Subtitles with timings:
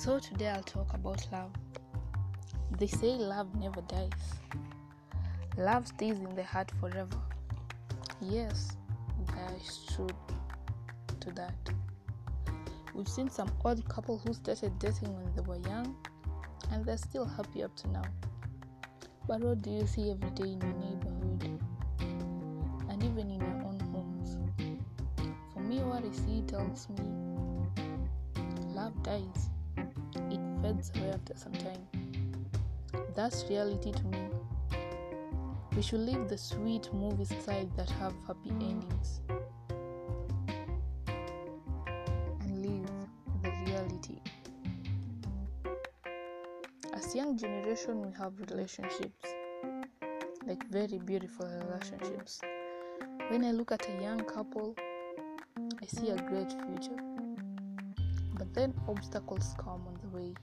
[0.00, 1.50] So, today I'll talk about love.
[2.78, 4.08] They say love never dies,
[5.58, 7.18] love stays in the heart forever.
[8.22, 8.78] Yes,
[9.26, 10.14] there is truth
[11.20, 11.54] to that.
[12.94, 15.94] We've seen some odd couple who started dating when they were young
[16.72, 18.04] and they're still happy up to now.
[19.28, 21.60] But what do you see every day in your neighborhood
[22.88, 24.38] and even in your own homes?
[25.52, 27.04] For me, what I see tells me
[28.74, 29.50] love dies,
[30.96, 31.86] away after some time.
[33.14, 34.22] That's reality to me.
[35.76, 39.20] We should leave the sweet movies aside that have happy endings
[42.40, 42.90] and live
[43.42, 44.18] the reality.
[46.94, 49.26] As young generation, we have relationships,
[50.46, 52.40] like very beautiful relationships.
[53.28, 54.74] When I look at a young couple,
[55.82, 57.02] I see a great future.
[58.34, 60.34] But then obstacles come on the way.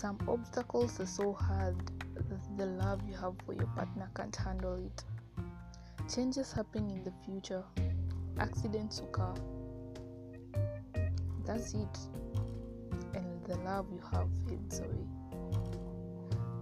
[0.00, 1.74] Some obstacles are so hard
[2.14, 5.04] that the love you have for your partner can't handle it.
[6.08, 7.64] Changes happen in the future,
[8.38, 9.34] accidents occur.
[11.44, 11.98] That's it,
[13.12, 15.08] and the love you have fades away.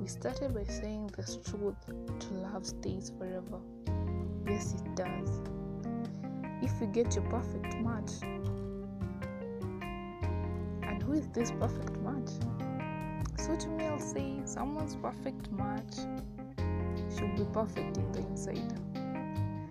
[0.01, 1.77] We started by saying this truth
[2.21, 3.61] to love stays forever.
[4.49, 5.43] Yes, it does.
[6.63, 8.13] If you get your perfect match,
[10.83, 12.31] and who is this perfect match?
[13.39, 15.97] So to me, I'll say someone's perfect match
[17.17, 18.73] should be perfect in the inside.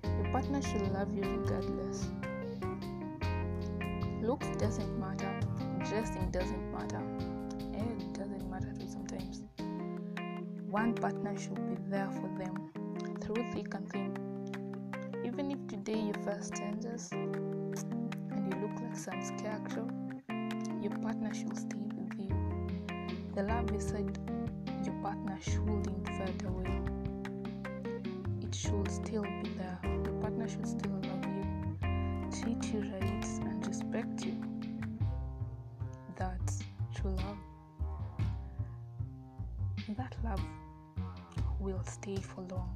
[0.04, 2.08] Your partner should love you regardless.
[4.22, 5.40] Looks doesn't matter,
[5.90, 7.04] dressing doesn't matter,
[7.74, 9.44] and it doesn't matter too sometimes.
[10.70, 12.72] One partner should be there for them
[13.22, 14.14] through thick and thin.
[15.26, 19.88] Even if today you face changes and you look like some scarecrow,
[20.82, 21.85] your partner should stay.
[23.36, 24.18] The love beside
[24.86, 26.80] your partner shouldn't fade away.
[28.42, 29.78] It should still be there.
[29.84, 31.44] Your partner should still love you,
[32.32, 34.42] treat you right, and respect you.
[36.16, 36.62] That's
[36.96, 37.38] true love.
[39.98, 40.42] That love
[41.60, 42.74] will stay for long.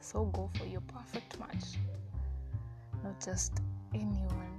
[0.00, 1.76] So go for your perfect match,
[3.04, 3.60] not just
[3.92, 4.55] anyone.